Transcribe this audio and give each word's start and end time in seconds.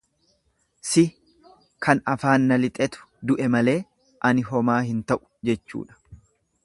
Si 0.91 1.03
kan 1.87 2.01
afaan 2.13 2.47
na 2.51 2.57
lixetu 2.63 3.03
du'e 3.31 3.51
malee 3.57 3.77
ani 4.31 4.47
homaa 4.49 4.79
hin 4.89 5.05
ta'u 5.13 5.23
jechuudha. 5.51 6.01